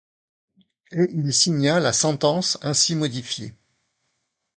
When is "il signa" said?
1.13-1.79